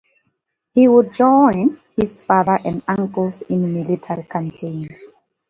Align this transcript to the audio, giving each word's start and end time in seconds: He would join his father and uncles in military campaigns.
He 0.73 0.87
would 0.87 1.13
join 1.13 1.79
his 1.95 2.23
father 2.25 2.57
and 2.65 2.81
uncles 2.87 3.43
in 3.43 3.71
military 3.71 4.23
campaigns. 4.23 5.05